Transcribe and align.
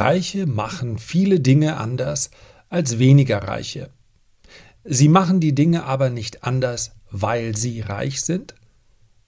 Reiche 0.00 0.46
machen 0.46 0.96
viele 0.96 1.40
Dinge 1.40 1.76
anders 1.76 2.30
als 2.70 2.98
weniger 2.98 3.36
Reiche. 3.36 3.90
Sie 4.82 5.08
machen 5.08 5.40
die 5.40 5.54
Dinge 5.54 5.84
aber 5.84 6.08
nicht 6.08 6.42
anders, 6.42 6.92
weil 7.10 7.54
sie 7.54 7.82
reich 7.82 8.22
sind, 8.22 8.54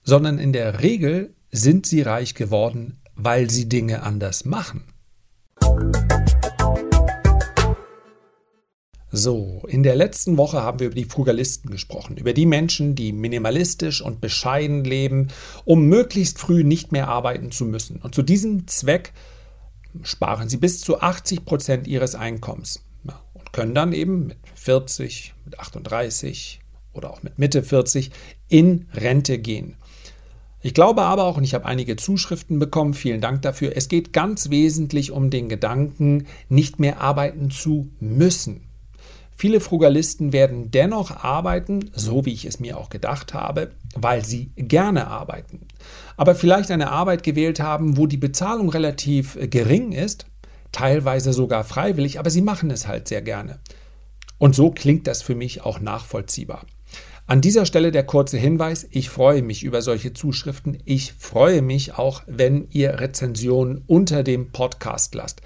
sondern 0.01 0.39
in 0.39 0.51
der 0.51 0.81
Regel 0.81 1.35
sind 1.51 1.85
sie 1.85 2.01
reich 2.01 2.33
geworden, 2.33 2.97
weil 3.15 3.51
sie 3.51 3.69
Dinge 3.69 4.01
anders 4.01 4.45
machen. 4.45 4.85
So, 9.11 9.61
in 9.67 9.83
der 9.83 9.95
letzten 9.95 10.37
Woche 10.37 10.63
haben 10.63 10.79
wir 10.79 10.87
über 10.87 10.95
die 10.95 11.05
Frugalisten 11.05 11.69
gesprochen, 11.69 12.17
über 12.17 12.33
die 12.33 12.47
Menschen, 12.47 12.95
die 12.95 13.13
minimalistisch 13.13 14.01
und 14.01 14.21
bescheiden 14.21 14.83
leben, 14.83 15.27
um 15.65 15.85
möglichst 15.85 16.39
früh 16.39 16.63
nicht 16.63 16.91
mehr 16.91 17.09
arbeiten 17.09 17.51
zu 17.51 17.65
müssen. 17.65 17.97
Und 17.97 18.15
zu 18.15 18.23
diesem 18.23 18.65
Zweck 18.65 19.13
sparen 20.01 20.49
sie 20.49 20.57
bis 20.57 20.81
zu 20.81 20.99
80 20.99 21.45
Prozent 21.45 21.87
ihres 21.87 22.15
Einkommens 22.15 22.83
und 23.33 23.53
können 23.53 23.75
dann 23.75 23.93
eben 23.93 24.27
mit 24.27 24.37
40, 24.55 25.33
mit 25.45 25.59
38 25.59 26.59
oder 26.93 27.11
auch 27.11 27.23
mit 27.23 27.39
Mitte 27.39 27.63
40 27.63 28.11
in 28.49 28.87
Rente 28.93 29.39
gehen. 29.39 29.75
Ich 30.65 30.73
glaube 30.73 31.01
aber 31.01 31.25
auch, 31.25 31.35
und 31.35 31.43
ich 31.43 31.53
habe 31.53 31.65
einige 31.65 31.97
Zuschriften 31.97 32.57
bekommen, 32.57 32.93
vielen 32.93 33.19
Dank 33.19 33.41
dafür, 33.41 33.73
es 33.75 33.89
geht 33.89 34.13
ganz 34.13 34.49
wesentlich 34.49 35.11
um 35.11 35.29
den 35.29 35.49
Gedanken, 35.49 36.25
nicht 36.47 36.79
mehr 36.79 37.01
arbeiten 37.01 37.51
zu 37.51 37.89
müssen. 37.99 38.61
Viele 39.35 39.59
Frugalisten 39.59 40.31
werden 40.31 40.71
dennoch 40.71 41.11
arbeiten, 41.23 41.91
so 41.93 42.25
wie 42.25 42.31
ich 42.31 42.45
es 42.45 42.61
mir 42.61 42.77
auch 42.77 42.89
gedacht 42.89 43.33
habe, 43.33 43.71
weil 43.93 44.23
sie 44.23 44.51
gerne 44.55 45.07
arbeiten. 45.07 45.67
Aber 46.17 46.35
vielleicht 46.35 46.71
eine 46.71 46.91
Arbeit 46.91 47.23
gewählt 47.23 47.59
haben, 47.59 47.97
wo 47.97 48.07
die 48.07 48.17
Bezahlung 48.17 48.69
relativ 48.69 49.37
gering 49.49 49.91
ist, 49.91 50.27
teilweise 50.71 51.33
sogar 51.33 51.63
freiwillig, 51.63 52.19
aber 52.19 52.29
sie 52.29 52.41
machen 52.41 52.71
es 52.71 52.87
halt 52.87 53.07
sehr 53.07 53.21
gerne. 53.21 53.59
Und 54.37 54.55
so 54.55 54.71
klingt 54.71 55.07
das 55.07 55.21
für 55.21 55.35
mich 55.35 55.61
auch 55.61 55.79
nachvollziehbar. 55.79 56.65
An 57.25 57.39
dieser 57.39 57.65
Stelle 57.65 57.91
der 57.91 58.05
kurze 58.05 58.37
Hinweis, 58.37 58.85
ich 58.91 59.09
freue 59.09 59.41
mich 59.41 59.63
über 59.63 59.81
solche 59.81 60.11
Zuschriften. 60.11 60.77
Ich 60.83 61.13
freue 61.13 61.61
mich 61.61 61.97
auch, 61.97 62.23
wenn 62.27 62.67
ihr 62.69 62.99
Rezensionen 62.99 63.83
unter 63.87 64.23
dem 64.23 64.51
Podcast 64.51 65.15
lasst. 65.15 65.41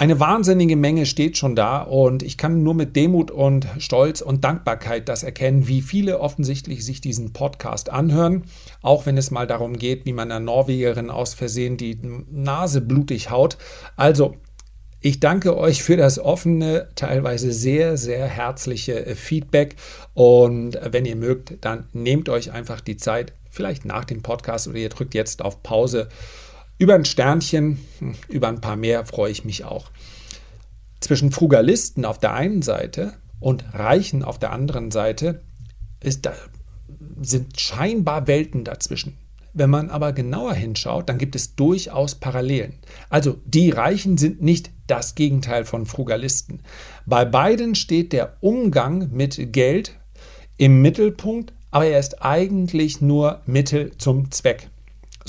Eine 0.00 0.18
wahnsinnige 0.18 0.76
Menge 0.76 1.04
steht 1.04 1.36
schon 1.36 1.54
da 1.54 1.82
und 1.82 2.22
ich 2.22 2.38
kann 2.38 2.62
nur 2.62 2.72
mit 2.72 2.96
Demut 2.96 3.30
und 3.30 3.66
Stolz 3.76 4.22
und 4.22 4.44
Dankbarkeit 4.44 5.10
das 5.10 5.22
erkennen, 5.22 5.68
wie 5.68 5.82
viele 5.82 6.20
offensichtlich 6.20 6.86
sich 6.86 7.02
diesen 7.02 7.34
Podcast 7.34 7.90
anhören, 7.90 8.44
auch 8.80 9.04
wenn 9.04 9.18
es 9.18 9.30
mal 9.30 9.46
darum 9.46 9.76
geht, 9.76 10.06
wie 10.06 10.14
man 10.14 10.32
einer 10.32 10.40
Norwegerin 10.40 11.10
aus 11.10 11.34
Versehen 11.34 11.76
die 11.76 11.98
Nase 12.30 12.80
blutig 12.80 13.28
haut. 13.30 13.58
Also, 13.94 14.36
ich 15.02 15.20
danke 15.20 15.54
euch 15.58 15.82
für 15.82 15.98
das 15.98 16.18
offene, 16.18 16.88
teilweise 16.94 17.52
sehr, 17.52 17.98
sehr 17.98 18.26
herzliche 18.26 19.14
Feedback 19.16 19.76
und 20.14 20.78
wenn 20.82 21.04
ihr 21.04 21.16
mögt, 21.16 21.58
dann 21.60 21.88
nehmt 21.92 22.30
euch 22.30 22.52
einfach 22.52 22.80
die 22.80 22.96
Zeit, 22.96 23.34
vielleicht 23.50 23.84
nach 23.84 24.06
dem 24.06 24.22
Podcast 24.22 24.66
oder 24.66 24.78
ihr 24.78 24.88
drückt 24.88 25.12
jetzt 25.12 25.42
auf 25.42 25.62
Pause 25.62 26.08
über 26.80 26.94
ein 26.94 27.04
Sternchen, 27.04 27.78
hm, 27.98 28.14
über 28.28 28.48
ein 28.48 28.62
paar 28.62 28.74
mehr 28.74 29.04
freue 29.04 29.30
ich 29.30 29.44
mich 29.44 29.64
auch. 29.64 29.90
Zwischen 30.98 31.30
Frugalisten 31.30 32.04
auf 32.04 32.18
der 32.18 32.32
einen 32.32 32.62
Seite 32.62 33.12
und 33.38 33.64
Reichen 33.74 34.24
auf 34.24 34.38
der 34.38 34.50
anderen 34.50 34.90
Seite 34.90 35.42
ist, 36.02 36.28
sind 37.20 37.60
scheinbar 37.60 38.26
Welten 38.26 38.64
dazwischen. 38.64 39.16
Wenn 39.52 39.68
man 39.68 39.90
aber 39.90 40.12
genauer 40.12 40.54
hinschaut, 40.54 41.08
dann 41.08 41.18
gibt 41.18 41.36
es 41.36 41.54
durchaus 41.54 42.14
Parallelen. 42.14 42.78
Also 43.10 43.36
die 43.44 43.70
Reichen 43.70 44.16
sind 44.16 44.40
nicht 44.40 44.70
das 44.86 45.14
Gegenteil 45.14 45.64
von 45.66 45.84
Frugalisten. 45.84 46.62
Bei 47.04 47.26
beiden 47.26 47.74
steht 47.74 48.12
der 48.12 48.36
Umgang 48.40 49.10
mit 49.12 49.52
Geld 49.52 49.98
im 50.56 50.80
Mittelpunkt, 50.80 51.52
aber 51.70 51.86
er 51.86 51.98
ist 51.98 52.22
eigentlich 52.22 53.02
nur 53.02 53.42
Mittel 53.44 53.92
zum 53.98 54.30
Zweck. 54.30 54.70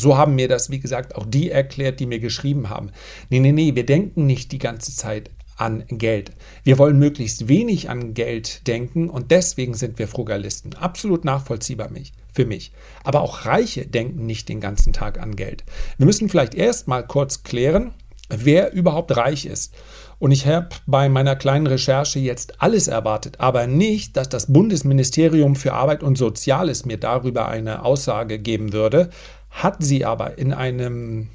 So 0.01 0.17
haben 0.17 0.35
mir 0.35 0.47
das, 0.47 0.71
wie 0.71 0.79
gesagt, 0.79 1.15
auch 1.15 1.25
die 1.25 1.51
erklärt, 1.51 1.99
die 1.99 2.07
mir 2.07 2.19
geschrieben 2.19 2.69
haben. 2.69 2.89
Nee, 3.29 3.39
nee, 3.39 3.51
nee, 3.51 3.75
wir 3.75 3.85
denken 3.85 4.25
nicht 4.25 4.51
die 4.51 4.57
ganze 4.57 4.95
Zeit 4.95 5.29
an 5.57 5.83
Geld. 5.87 6.31
Wir 6.63 6.79
wollen 6.79 6.97
möglichst 6.97 7.47
wenig 7.47 7.89
an 7.89 8.15
Geld 8.15 8.67
denken 8.67 9.09
und 9.09 9.29
deswegen 9.29 9.75
sind 9.75 9.99
wir 9.99 10.07
Frugalisten. 10.07 10.73
Absolut 10.73 11.23
nachvollziehbar 11.23 11.89
für 12.33 12.45
mich. 12.45 12.71
Aber 13.03 13.21
auch 13.21 13.45
Reiche 13.45 13.85
denken 13.85 14.25
nicht 14.25 14.49
den 14.49 14.59
ganzen 14.59 14.91
Tag 14.91 15.19
an 15.19 15.35
Geld. 15.35 15.63
Wir 15.97 16.07
müssen 16.07 16.29
vielleicht 16.29 16.55
erst 16.55 16.87
mal 16.87 17.05
kurz 17.05 17.43
klären, 17.43 17.93
wer 18.29 18.73
überhaupt 18.73 19.15
reich 19.15 19.45
ist. 19.45 19.73
Und 20.17 20.31
ich 20.31 20.45
habe 20.45 20.69
bei 20.85 21.09
meiner 21.09 21.35
kleinen 21.35 21.67
Recherche 21.67 22.19
jetzt 22.19 22.61
alles 22.61 22.87
erwartet, 22.87 23.39
aber 23.39 23.65
nicht, 23.65 24.17
dass 24.17 24.29
das 24.29 24.53
Bundesministerium 24.53 25.55
für 25.55 25.73
Arbeit 25.73 26.03
und 26.03 26.17
Soziales 26.17 26.85
mir 26.85 26.97
darüber 26.97 27.47
eine 27.47 27.83
Aussage 27.83 28.39
geben 28.39 28.71
würde 28.71 29.09
hat 29.51 29.77
sie 29.83 30.05
aber 30.05 30.37
in 30.37 30.53
einem 30.53 31.29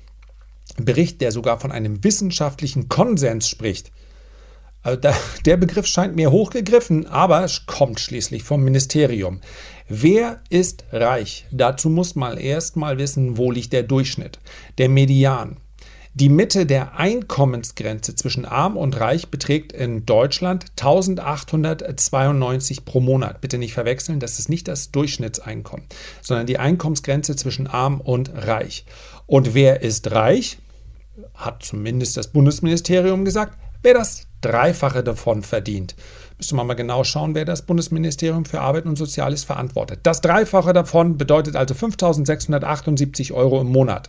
Bericht, 0.76 1.20
der 1.20 1.32
sogar 1.32 1.60
von 1.60 1.70
einem 1.70 2.02
wissenschaftlichen 2.02 2.88
Konsens 2.88 3.48
spricht. 3.48 3.92
Also 4.82 5.00
der 5.44 5.56
Begriff 5.56 5.86
scheint 5.86 6.14
mir 6.14 6.30
hochgegriffen, 6.30 7.06
aber 7.06 7.44
es 7.44 7.66
kommt 7.66 7.98
schließlich 7.98 8.44
vom 8.44 8.62
Ministerium. 8.62 9.40
Wer 9.88 10.40
ist 10.48 10.84
reich? 10.92 11.46
Dazu 11.50 11.88
muss 11.88 12.14
man 12.14 12.36
erst 12.36 12.76
mal 12.76 12.98
wissen, 12.98 13.36
wo 13.36 13.50
liegt 13.50 13.72
der 13.72 13.82
Durchschnitt, 13.82 14.38
der 14.78 14.88
Median. 14.88 15.56
Die 16.18 16.30
Mitte 16.30 16.64
der 16.64 16.96
Einkommensgrenze 16.96 18.14
zwischen 18.14 18.46
arm 18.46 18.78
und 18.78 18.98
reich 18.98 19.28
beträgt 19.28 19.74
in 19.74 20.06
Deutschland 20.06 20.64
1892 20.80 22.86
pro 22.86 23.00
Monat. 23.00 23.42
Bitte 23.42 23.58
nicht 23.58 23.74
verwechseln, 23.74 24.18
das 24.18 24.38
ist 24.38 24.48
nicht 24.48 24.66
das 24.66 24.90
Durchschnittseinkommen, 24.92 25.84
sondern 26.22 26.46
die 26.46 26.58
Einkommensgrenze 26.58 27.36
zwischen 27.36 27.66
arm 27.66 28.00
und 28.00 28.30
reich. 28.34 28.86
Und 29.26 29.52
wer 29.52 29.82
ist 29.82 30.10
reich? 30.10 30.56
Hat 31.34 31.62
zumindest 31.62 32.16
das 32.16 32.28
Bundesministerium 32.28 33.26
gesagt, 33.26 33.58
wer 33.82 33.92
das 33.92 34.26
Dreifache 34.40 35.04
davon 35.04 35.42
verdient. 35.42 35.96
Müsste 36.38 36.54
man 36.54 36.66
mal 36.66 36.72
genau 36.72 37.04
schauen, 37.04 37.34
wer 37.34 37.44
das 37.44 37.66
Bundesministerium 37.66 38.46
für 38.46 38.62
Arbeit 38.62 38.86
und 38.86 38.96
Soziales 38.96 39.44
verantwortet. 39.44 40.00
Das 40.04 40.22
Dreifache 40.22 40.72
davon 40.72 41.18
bedeutet 41.18 41.56
also 41.56 41.74
5.678 41.74 43.34
Euro 43.34 43.60
im 43.60 43.66
Monat. 43.66 44.08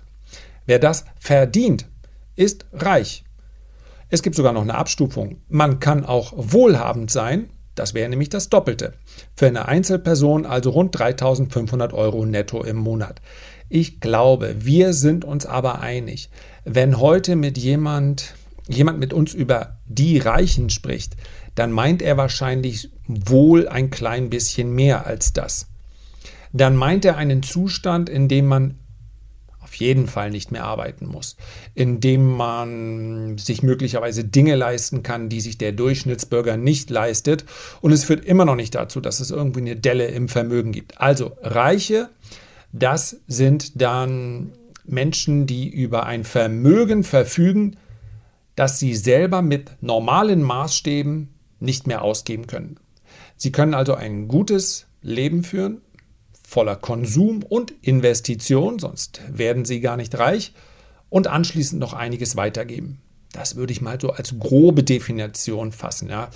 Wer 0.65 0.79
das 0.79 1.03
verdient, 1.17 1.85
ist 2.37 2.65
reich. 2.71 3.25
Es 4.09 4.23
gibt 4.23 4.37
sogar 4.37 4.53
noch 4.53 4.61
eine 4.61 4.75
Abstufung. 4.75 5.41
Man 5.49 5.79
kann 5.79 6.05
auch 6.05 6.33
wohlhabend 6.37 7.11
sein, 7.11 7.49
das 7.75 7.93
wäre 7.93 8.09
nämlich 8.09 8.29
das 8.29 8.49
Doppelte. 8.49 8.93
Für 9.35 9.47
eine 9.47 9.67
Einzelperson 9.67 10.45
also 10.45 10.69
rund 10.69 10.97
3500 10.97 11.93
Euro 11.93 12.25
netto 12.25 12.63
im 12.63 12.77
Monat. 12.77 13.21
Ich 13.69 13.99
glaube, 13.99 14.55
wir 14.59 14.93
sind 14.93 15.25
uns 15.25 15.45
aber 15.45 15.81
einig, 15.81 16.29
wenn 16.63 16.99
heute 16.99 17.35
mit 17.35 17.57
jemand, 17.57 18.33
jemand 18.67 18.99
mit 18.99 19.13
uns 19.13 19.33
über 19.33 19.77
die 19.85 20.17
Reichen 20.17 20.69
spricht, 20.69 21.17
dann 21.55 21.71
meint 21.71 22.01
er 22.01 22.17
wahrscheinlich 22.17 22.91
wohl 23.07 23.67
ein 23.67 23.89
klein 23.89 24.29
bisschen 24.29 24.71
mehr 24.73 25.05
als 25.05 25.33
das. 25.33 25.67
Dann 26.53 26.75
meint 26.75 27.03
er 27.03 27.17
einen 27.17 27.43
Zustand, 27.43 28.09
in 28.09 28.27
dem 28.27 28.47
man 28.47 28.79
auf 29.67 29.75
jeden 29.75 30.07
Fall 30.07 30.31
nicht 30.31 30.49
mehr 30.49 30.63
arbeiten 30.63 31.05
muss, 31.05 31.35
indem 31.75 32.37
man 32.37 33.37
sich 33.37 33.63
möglicherweise 33.63 34.23
Dinge 34.23 34.55
leisten 34.55 35.03
kann, 35.03 35.27
die 35.27 35.41
sich 35.41 35.57
der 35.57 35.73
Durchschnittsbürger 35.73 36.55
nicht 36.55 36.89
leistet. 36.89 37.43
Und 37.81 37.91
es 37.91 38.05
führt 38.05 38.23
immer 38.23 38.45
noch 38.45 38.55
nicht 38.55 38.75
dazu, 38.75 39.01
dass 39.01 39.19
es 39.19 39.29
irgendwie 39.29 39.59
eine 39.59 39.75
Delle 39.75 40.07
im 40.07 40.29
Vermögen 40.29 40.71
gibt. 40.71 41.01
Also 41.01 41.35
Reiche, 41.41 42.09
das 42.71 43.17
sind 43.27 43.81
dann 43.81 44.53
Menschen, 44.85 45.47
die 45.47 45.67
über 45.67 46.05
ein 46.05 46.23
Vermögen 46.23 47.03
verfügen, 47.03 47.75
das 48.55 48.79
sie 48.79 48.95
selber 48.95 49.41
mit 49.41 49.71
normalen 49.81 50.43
Maßstäben 50.43 51.27
nicht 51.59 51.87
mehr 51.87 52.03
ausgeben 52.03 52.47
können. 52.47 52.79
Sie 53.35 53.51
können 53.51 53.73
also 53.73 53.95
ein 53.95 54.29
gutes 54.29 54.87
Leben 55.01 55.43
führen, 55.43 55.81
voller 56.47 56.77
Konsum 56.77 57.43
und 57.43 57.73
Investition, 57.81 58.79
sonst 58.79 59.19
werden 59.27 59.65
sie 59.65 59.81
gar 59.81 59.97
nicht 59.97 60.17
reich, 60.17 60.53
und 61.09 61.27
anschließend 61.27 61.77
noch 61.77 61.91
einiges 61.91 62.37
weitergeben. 62.37 63.01
Das 63.33 63.57
würde 63.57 63.73
ich 63.73 63.81
mal 63.81 63.99
so 63.99 64.11
als 64.11 64.39
grobe 64.39 64.81
Definition 64.81 65.73
fassen. 65.73 66.09
Ja. 66.09 66.29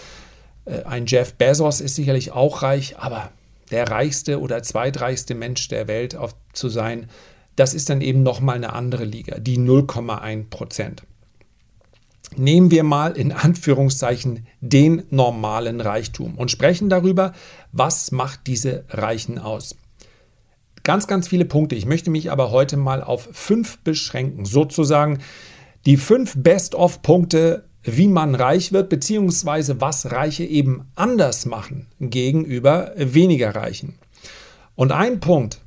Äh, 0.65 0.83
ein 0.83 1.05
Jeff 1.05 1.35
Bezos 1.35 1.79
ist 1.79 1.95
sicherlich 1.95 2.33
auch 2.33 2.61
reich, 2.61 2.97
aber 2.97 3.31
der 3.71 3.89
reichste 3.89 4.41
oder 4.41 4.61
zweitreichste 4.61 5.33
Mensch 5.33 5.69
der 5.69 5.87
Welt 5.87 6.17
auf, 6.17 6.35
zu 6.51 6.67
sein, 6.67 7.09
das 7.55 7.73
ist 7.73 7.89
dann 7.89 8.01
eben 8.01 8.21
nochmal 8.21 8.57
eine 8.57 8.73
andere 8.73 9.05
Liga, 9.05 9.39
die 9.39 9.57
0,1 9.57 10.49
Prozent. 10.49 11.03
Nehmen 12.35 12.69
wir 12.69 12.83
mal 12.83 13.15
in 13.15 13.31
Anführungszeichen 13.31 14.45
den 14.59 15.03
normalen 15.09 15.79
Reichtum 15.79 16.37
und 16.37 16.51
sprechen 16.51 16.89
darüber, 16.89 17.31
was 17.71 18.11
macht 18.11 18.47
diese 18.47 18.83
Reichen 18.89 19.39
aus. 19.39 19.77
Ganz, 20.83 21.07
ganz 21.07 21.27
viele 21.27 21.45
Punkte. 21.45 21.75
Ich 21.75 21.85
möchte 21.85 22.09
mich 22.09 22.31
aber 22.31 22.51
heute 22.51 22.77
mal 22.77 23.03
auf 23.03 23.29
fünf 23.31 23.79
beschränken. 23.79 24.45
Sozusagen 24.45 25.19
Die 25.85 25.97
fünf 25.97 26.35
Best-of-Punkte, 26.37 27.65
wie 27.83 28.07
man 28.07 28.35
reich 28.35 28.71
wird, 28.71 28.89
beziehungsweise 28.89 29.81
was 29.81 30.11
Reiche 30.11 30.43
eben 30.43 30.91
anders 30.93 31.45
machen 31.47 31.87
gegenüber 31.99 32.93
weniger 32.95 33.55
Reichen. 33.55 33.95
Und 34.75 34.91
ein 34.91 35.19
Punkt, 35.19 35.61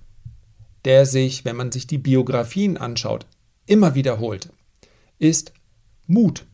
der 0.85 1.07
sich, 1.07 1.45
wenn 1.45 1.57
man 1.57 1.73
sich 1.73 1.87
die 1.87 1.99
Biografien 1.99 2.77
anschaut, 2.77 3.27
immer 3.67 3.95
wiederholt, 3.95 4.51
ist 5.19 5.53
Mut. 6.07 6.45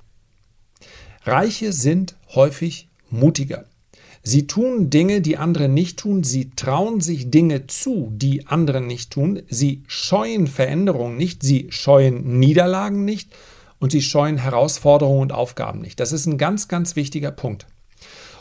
Reiche 1.25 1.73
sind 1.73 2.17
häufig 2.35 2.89
mutiger. 3.11 3.67
Sie 4.23 4.47
tun 4.47 4.91
Dinge, 4.91 5.23
die 5.23 5.37
andere 5.37 5.69
nicht 5.69 5.99
tun. 5.99 6.23
Sie 6.25 6.51
trauen 6.51 7.01
sich 7.01 7.31
Dinge 7.31 7.67
zu, 7.67 8.11
die 8.13 8.47
andere 8.47 8.81
nicht 8.81 9.13
tun. 9.13 9.43
Sie 9.49 9.83
scheuen 9.87 10.47
Veränderungen 10.47 11.17
nicht. 11.17 11.43
Sie 11.43 11.69
scheuen 11.71 12.39
Niederlagen 12.39 13.05
nicht. 13.05 13.33
Und 13.79 13.93
sie 13.93 14.03
scheuen 14.03 14.37
Herausforderungen 14.37 15.23
und 15.23 15.33
Aufgaben 15.33 15.81
nicht. 15.81 16.01
Das 16.01 16.13
ist 16.13 16.27
ein 16.27 16.37
ganz, 16.37 16.69
ganz 16.69 16.97
wichtiger 16.97 17.31
Punkt. 17.31 17.67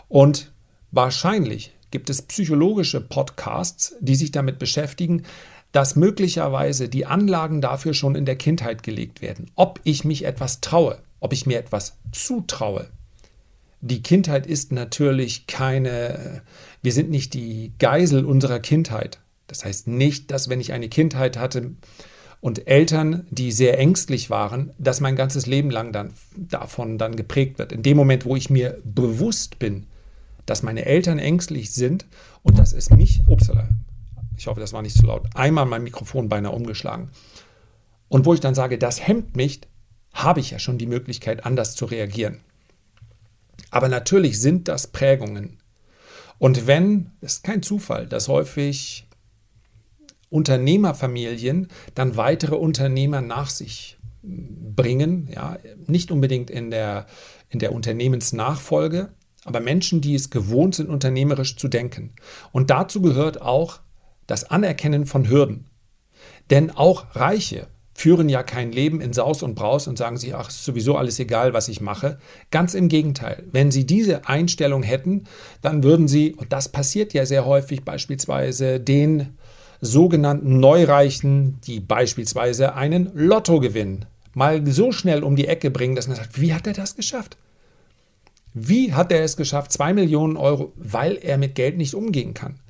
Und 0.09 0.51
wahrscheinlich 0.91 1.71
gibt 1.91 2.09
es 2.09 2.23
psychologische 2.23 2.99
Podcasts, 2.99 3.95
die 4.01 4.15
sich 4.15 4.31
damit 4.31 4.59
beschäftigen, 4.59 5.23
dass 5.71 5.95
möglicherweise 5.95 6.89
die 6.89 7.05
Anlagen 7.05 7.61
dafür 7.61 7.93
schon 7.93 8.15
in 8.15 8.25
der 8.25 8.35
Kindheit 8.35 8.83
gelegt 8.83 9.21
werden. 9.21 9.49
Ob 9.55 9.79
ich 9.83 10.03
mich 10.03 10.25
etwas 10.25 10.61
traue, 10.61 10.99
ob 11.19 11.31
ich 11.31 11.45
mir 11.45 11.59
etwas 11.59 11.97
zutraue. 12.11 12.89
Die 13.81 14.01
Kindheit 14.03 14.45
ist 14.45 14.71
natürlich 14.71 15.47
keine, 15.47 16.41
wir 16.81 16.91
sind 16.91 17.09
nicht 17.09 17.33
die 17.33 17.73
Geisel 17.79 18.25
unserer 18.25 18.59
Kindheit. 18.59 19.19
Das 19.47 19.65
heißt 19.65 19.87
nicht, 19.87 20.31
dass 20.31 20.49
wenn 20.49 20.59
ich 20.59 20.73
eine 20.73 20.89
Kindheit 20.89 21.37
hatte 21.37 21.71
und 22.41 22.67
Eltern, 22.67 23.25
die 23.31 23.51
sehr 23.51 23.79
ängstlich 23.79 24.29
waren, 24.29 24.71
dass 24.77 25.01
mein 25.01 25.15
ganzes 25.15 25.45
Leben 25.45 25.71
lang 25.71 25.91
dann 25.91 26.13
davon 26.35 26.97
dann 26.97 27.15
geprägt 27.15 27.57
wird. 27.57 27.71
In 27.71 27.83
dem 27.83 27.97
Moment, 27.97 28.25
wo 28.25 28.35
ich 28.35 28.49
mir 28.49 28.77
bewusst 28.83 29.59
bin, 29.59 29.87
dass 30.45 30.63
meine 30.63 30.85
Eltern 30.85 31.19
ängstlich 31.19 31.71
sind 31.71 32.05
und 32.43 32.57
dass 32.57 32.73
es 32.73 32.89
mich, 32.89 33.21
upsala, 33.27 33.69
ich 34.37 34.47
hoffe, 34.47 34.59
das 34.59 34.73
war 34.73 34.81
nicht 34.81 34.97
zu 34.97 35.05
laut, 35.05 35.27
einmal 35.35 35.65
mein 35.65 35.83
Mikrofon 35.83 36.29
beinahe 36.29 36.53
umgeschlagen. 36.53 37.09
Und 38.07 38.25
wo 38.25 38.33
ich 38.33 38.39
dann 38.39 38.55
sage, 38.55 38.77
das 38.77 39.05
hemmt 39.05 39.35
mich, 39.35 39.61
habe 40.13 40.39
ich 40.39 40.51
ja 40.51 40.59
schon 40.59 40.77
die 40.77 40.87
Möglichkeit, 40.87 41.45
anders 41.45 41.75
zu 41.75 41.85
reagieren. 41.85 42.39
Aber 43.71 43.89
natürlich 43.89 44.39
sind 44.41 44.67
das 44.67 44.87
Prägungen. 44.87 45.59
Und 46.37 46.67
wenn, 46.67 47.11
das 47.21 47.33
ist 47.33 47.43
kein 47.43 47.61
Zufall, 47.61 48.07
dass 48.07 48.27
häufig 48.27 49.07
Unternehmerfamilien 50.29 51.67
dann 51.95 52.15
weitere 52.15 52.55
Unternehmer 52.55 53.21
nach 53.21 53.49
sich 53.49 53.97
bringen, 54.21 55.29
ja, 55.33 55.57
nicht 55.87 56.11
unbedingt 56.11 56.49
in 56.49 56.71
der, 56.71 57.07
in 57.49 57.59
der 57.59 57.73
Unternehmensnachfolge, 57.73 59.09
aber 59.45 59.59
Menschen, 59.59 60.01
die 60.01 60.15
es 60.15 60.29
gewohnt 60.29 60.75
sind, 60.75 60.89
unternehmerisch 60.89 61.55
zu 61.55 61.67
denken. 61.67 62.13
Und 62.51 62.69
dazu 62.69 63.01
gehört 63.01 63.41
auch 63.41 63.79
das 64.27 64.43
Anerkennen 64.43 65.05
von 65.05 65.29
Hürden. 65.29 65.67
Denn 66.49 66.71
auch 66.71 67.15
Reiche 67.15 67.67
führen 67.99 68.29
ja 68.29 68.43
kein 68.43 68.71
Leben 68.71 69.01
in 69.01 69.11
Saus 69.11 69.43
und 69.43 69.55
Braus 69.55 69.85
und 69.87 69.97
sagen 69.97 70.15
sich, 70.15 70.33
ach, 70.33 70.47
ist 70.47 70.63
sowieso 70.63 70.95
alles 70.95 71.19
egal, 71.19 71.53
was 71.53 71.67
ich 71.67 71.81
mache. 71.81 72.17
Ganz 72.49 72.73
im 72.73 72.87
Gegenteil. 72.87 73.43
Wenn 73.51 73.71
sie 73.71 73.85
diese 73.85 74.25
Einstellung 74.25 74.83
hätten, 74.83 75.25
dann 75.61 75.83
würden 75.83 76.07
sie, 76.07 76.33
und 76.33 76.53
das 76.53 76.69
passiert 76.69 77.13
ja 77.13 77.25
sehr 77.25 77.45
häufig 77.45 77.83
beispielsweise 77.83 78.79
den 78.79 79.37
sogenannten 79.81 80.61
Neureichen, 80.61 81.59
die 81.67 81.81
beispielsweise 81.81 82.73
einen 82.73 83.11
Lottogewinn 83.13 84.05
mal 84.33 84.65
so 84.65 84.93
schnell 84.93 85.21
um 85.21 85.35
die 85.35 85.47
Ecke 85.47 85.69
bringen, 85.69 85.95
dass 85.95 86.07
man 86.07 86.15
sagt, 86.15 86.39
wie 86.39 86.53
hat 86.53 86.67
er 86.67 86.73
das 86.73 86.95
geschafft? 86.95 87.35
Wie 88.53 88.93
hat 88.93 89.11
er 89.11 89.25
es 89.25 89.35
geschafft? 89.35 89.73
Zwei 89.73 89.93
Millionen 89.93 90.37
Euro, 90.37 90.71
weil 90.77 91.17
er 91.17 91.37
mit 91.37 91.53
Geld 91.53 91.77
nicht 91.77 91.95
umgehen 91.95 92.33
kann. 92.33 92.61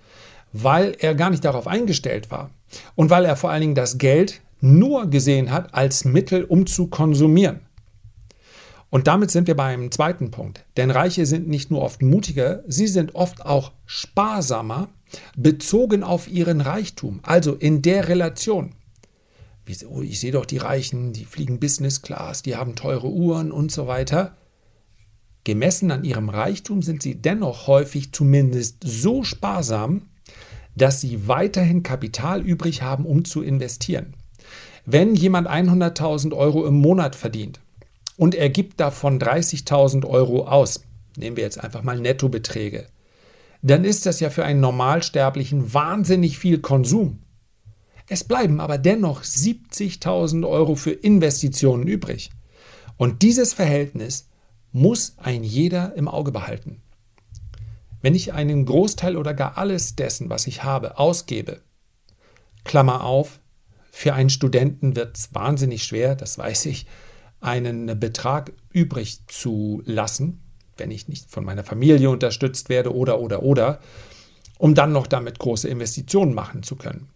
Weil 0.53 0.95
er 0.97 1.13
gar 1.13 1.29
nicht 1.29 1.45
darauf 1.45 1.67
eingestellt 1.67 2.31
war. 2.31 2.49
Und 2.95 3.11
weil 3.11 3.25
er 3.25 3.35
vor 3.35 3.51
allen 3.51 3.61
Dingen 3.61 3.75
das 3.75 3.99
Geld 3.99 4.41
nur 4.61 5.09
gesehen 5.09 5.51
hat 5.51 5.73
als 5.73 6.05
Mittel, 6.05 6.43
um 6.43 6.65
zu 6.67 6.87
konsumieren. 6.87 7.61
Und 8.89 9.07
damit 9.07 9.29
sind 9.29 9.47
wir 9.47 9.55
beim 9.55 9.91
zweiten 9.91 10.31
Punkt. 10.31 10.65
Denn 10.77 10.89
Reiche 10.89 11.25
sind 11.25 11.47
nicht 11.47 11.69
nur 11.69 11.81
oft 11.81 12.01
mutiger, 12.01 12.63
sie 12.67 12.87
sind 12.87 13.15
oft 13.15 13.45
auch 13.45 13.71
sparsamer, 13.85 14.89
bezogen 15.35 16.03
auf 16.03 16.27
ihren 16.27 16.61
Reichtum, 16.61 17.19
also 17.23 17.53
in 17.55 17.81
der 17.81 18.07
Relation. 18.07 18.73
Ich 19.65 20.19
sehe 20.19 20.31
doch 20.31 20.45
die 20.45 20.57
Reichen, 20.57 21.13
die 21.13 21.25
fliegen 21.25 21.59
Business 21.59 22.01
Class, 22.01 22.41
die 22.41 22.55
haben 22.55 22.75
teure 22.75 23.07
Uhren 23.07 23.51
und 23.51 23.71
so 23.71 23.85
weiter. 23.85 24.35
Gemessen 25.43 25.91
an 25.91 26.03
ihrem 26.03 26.29
Reichtum 26.29 26.81
sind 26.81 27.03
sie 27.03 27.15
dennoch 27.15 27.67
häufig 27.67 28.11
zumindest 28.11 28.77
so 28.83 29.23
sparsam, 29.23 30.03
dass 30.75 31.01
sie 31.01 31.27
weiterhin 31.27 31.83
Kapital 31.83 32.41
übrig 32.41 32.81
haben, 32.81 33.05
um 33.05 33.25
zu 33.25 33.43
investieren. 33.43 34.15
Wenn 34.91 35.13
jemand 35.13 35.47
100.000 35.47 36.35
Euro 36.35 36.65
im 36.65 36.73
Monat 36.73 37.15
verdient 37.15 37.59
und 38.17 38.33
er 38.33 38.49
gibt 38.49 38.79
davon 38.79 39.19
30.000 39.19 40.03
Euro 40.03 40.47
aus, 40.47 40.81
nehmen 41.15 41.37
wir 41.37 41.43
jetzt 41.43 41.63
einfach 41.63 41.83
mal 41.83 41.99
Nettobeträge, 41.99 42.87
dann 43.61 43.83
ist 43.83 44.07
das 44.07 44.19
ja 44.19 44.31
für 44.31 44.43
einen 44.43 44.61
Normalsterblichen 44.61 45.75
wahnsinnig 45.75 46.39
viel 46.39 46.57
Konsum. 46.57 47.19
Es 48.07 48.23
bleiben 48.23 48.59
aber 48.59 48.79
dennoch 48.79 49.21
70.000 49.21 50.49
Euro 50.49 50.73
für 50.73 50.89
Investitionen 50.91 51.85
übrig. 51.85 52.31
Und 52.97 53.21
dieses 53.21 53.53
Verhältnis 53.53 54.27
muss 54.71 55.13
ein 55.17 55.43
jeder 55.43 55.93
im 55.97 56.07
Auge 56.07 56.31
behalten. 56.31 56.81
Wenn 58.01 58.15
ich 58.15 58.33
einen 58.33 58.65
Großteil 58.65 59.17
oder 59.17 59.35
gar 59.35 59.55
alles 59.55 59.95
dessen, 59.95 60.31
was 60.31 60.47
ich 60.47 60.63
habe, 60.63 60.97
ausgebe, 60.97 61.61
Klammer 62.63 63.03
auf, 63.03 63.38
für 63.91 64.13
einen 64.13 64.29
Studenten 64.29 64.95
wird 64.95 65.17
es 65.17 65.33
wahnsinnig 65.33 65.83
schwer, 65.83 66.15
das 66.15 66.37
weiß 66.37 66.65
ich, 66.67 66.85
einen 67.41 67.99
Betrag 67.99 68.51
übrig 68.71 69.19
zu 69.27 69.81
lassen, 69.85 70.41
wenn 70.77 70.91
ich 70.91 71.07
nicht 71.07 71.29
von 71.29 71.43
meiner 71.43 71.63
Familie 71.63 72.09
unterstützt 72.09 72.69
werde 72.69 72.93
oder 72.93 73.19
oder 73.19 73.43
oder, 73.43 73.79
um 74.57 74.75
dann 74.75 74.91
noch 74.91 75.07
damit 75.07 75.39
große 75.39 75.67
Investitionen 75.67 76.33
machen 76.33 76.63
zu 76.63 76.75
können. 76.75 77.09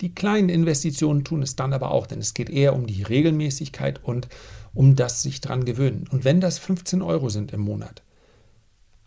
Die 0.00 0.14
kleinen 0.14 0.48
Investitionen 0.48 1.24
tun 1.24 1.42
es 1.42 1.56
dann 1.56 1.72
aber 1.72 1.90
auch, 1.90 2.06
denn 2.06 2.20
es 2.20 2.34
geht 2.34 2.50
eher 2.50 2.74
um 2.74 2.86
die 2.86 3.02
Regelmäßigkeit 3.02 4.02
und 4.04 4.28
um 4.72 4.94
das 4.94 5.22
sich 5.22 5.40
dran 5.40 5.64
gewöhnen. 5.64 6.06
Und 6.10 6.24
wenn 6.24 6.40
das 6.40 6.58
15 6.58 7.02
Euro 7.02 7.28
sind 7.30 7.52
im 7.52 7.60
Monat, 7.60 8.02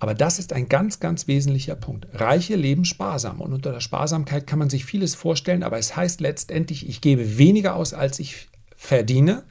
aber 0.02 0.16
das 0.16 0.40
ist 0.40 0.52
ein 0.52 0.68
ganz, 0.68 1.00
ganz 1.00 1.28
wesentlicher 1.28 1.76
Punkt. 1.76 2.08
Reiche 2.12 2.56
leben 2.56 2.86
sparsam 2.86 3.40
und 3.40 3.54
unter 3.54 3.72
der 3.72 3.82
Sparsamkeit 3.82 4.48
kann 4.48 4.58
man 4.58 4.72
sich 4.72 4.84
vieles 4.84 5.14
vorstellen, 5.14 5.62
aber 5.62 5.78
es 5.78 5.96
heißt 5.96 6.22
letztendlich, 6.22 6.90
ich 6.90 7.02
gebe 7.02 7.38
weniger 7.38 7.76
aus, 7.76 7.94
als 7.94 8.18
ich 8.18 8.50
verdiene 8.76 9.44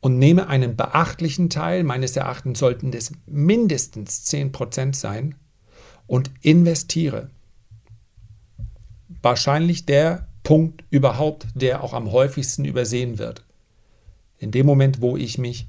und 0.00 0.18
nehme 0.18 0.48
einen 0.48 0.74
beachtlichen 0.74 1.50
Teil, 1.50 1.84
meines 1.84 2.16
Erachtens 2.16 2.58
sollten 2.58 2.94
es 2.94 3.12
mindestens 3.26 4.24
10% 4.26 4.94
sein, 4.94 5.34
und 6.06 6.30
investiere. 6.40 7.28
Wahrscheinlich 9.20 9.84
der 9.84 10.28
Punkt 10.42 10.82
überhaupt, 10.88 11.46
der 11.54 11.84
auch 11.84 11.92
am 11.92 12.10
häufigsten 12.10 12.64
übersehen 12.64 13.18
wird. 13.18 13.44
In 14.38 14.50
dem 14.50 14.64
Moment, 14.64 15.02
wo 15.02 15.18
ich 15.18 15.36
mich 15.36 15.66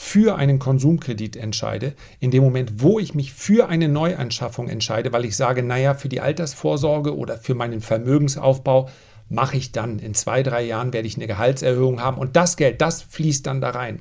für 0.00 0.36
einen 0.36 0.60
Konsumkredit 0.60 1.36
entscheide, 1.36 1.92
in 2.20 2.30
dem 2.30 2.44
Moment, 2.44 2.80
wo 2.80 3.00
ich 3.00 3.14
mich 3.14 3.32
für 3.32 3.68
eine 3.68 3.88
Neuanschaffung 3.88 4.68
entscheide, 4.68 5.12
weil 5.12 5.24
ich 5.24 5.36
sage, 5.36 5.64
naja, 5.64 5.94
für 5.94 6.08
die 6.08 6.20
Altersvorsorge 6.20 7.16
oder 7.16 7.36
für 7.36 7.56
meinen 7.56 7.80
Vermögensaufbau 7.80 8.88
mache 9.28 9.56
ich 9.56 9.72
dann 9.72 9.98
in 9.98 10.14
zwei, 10.14 10.44
drei 10.44 10.62
Jahren 10.62 10.92
werde 10.92 11.08
ich 11.08 11.16
eine 11.16 11.26
Gehaltserhöhung 11.26 12.00
haben 12.00 12.16
und 12.16 12.36
das 12.36 12.56
Geld, 12.56 12.80
das 12.80 13.02
fließt 13.02 13.44
dann 13.44 13.60
da 13.60 13.70
rein. 13.70 13.98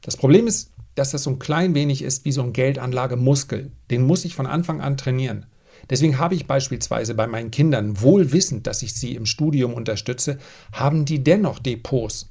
Das 0.00 0.16
Problem 0.16 0.46
ist, 0.46 0.72
dass 0.94 1.10
das 1.10 1.24
so 1.24 1.30
ein 1.30 1.38
klein 1.38 1.74
wenig 1.74 2.00
ist 2.00 2.24
wie 2.24 2.32
so 2.32 2.42
ein 2.42 2.54
Geldanlagemuskel. 2.54 3.72
Den 3.90 4.06
muss 4.06 4.24
ich 4.24 4.34
von 4.34 4.46
Anfang 4.46 4.80
an 4.80 4.96
trainieren. 4.96 5.44
Deswegen 5.90 6.18
habe 6.18 6.34
ich 6.34 6.46
beispielsweise 6.46 7.14
bei 7.14 7.26
meinen 7.26 7.50
Kindern, 7.50 8.00
wohl 8.00 8.32
wissend, 8.32 8.66
dass 8.66 8.82
ich 8.82 8.94
sie 8.94 9.14
im 9.14 9.26
Studium 9.26 9.74
unterstütze, 9.74 10.38
haben 10.72 11.04
die 11.04 11.22
dennoch 11.22 11.58
Depots 11.58 12.30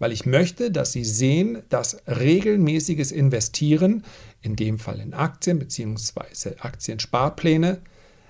weil 0.00 0.10
ich 0.10 0.26
möchte, 0.26 0.72
dass 0.72 0.90
Sie 0.90 1.04
sehen, 1.04 1.62
dass 1.68 2.02
regelmäßiges 2.08 3.12
Investieren, 3.12 4.02
in 4.42 4.56
dem 4.56 4.80
Fall 4.80 4.98
in 4.98 5.14
Aktien 5.14 5.60
bzw. 5.60 6.56
Aktiensparpläne, 6.58 7.82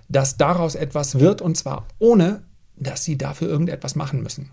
dass 0.08 0.36
daraus 0.36 0.74
etwas 0.74 1.18
wird 1.20 1.40
und 1.40 1.56
zwar 1.56 1.86
ohne, 1.98 2.42
dass 2.76 3.04
Sie 3.04 3.16
dafür 3.16 3.48
irgendetwas 3.48 3.94
machen 3.94 4.22
müssen. 4.22 4.50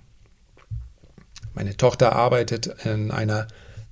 Meine 1.53 1.75
Tochter 1.75 2.15
arbeitet 2.15 2.67
in 2.85 3.09
einer, 3.09 3.47